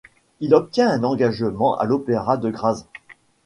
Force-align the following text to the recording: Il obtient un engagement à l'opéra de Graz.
Il 0.39 0.55
obtient 0.55 0.89
un 0.89 1.03
engagement 1.03 1.77
à 1.77 1.85
l'opéra 1.85 2.35
de 2.37 2.49
Graz. 2.49 2.87